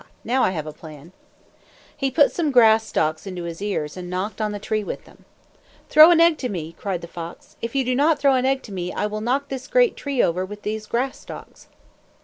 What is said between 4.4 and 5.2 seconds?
on the tree with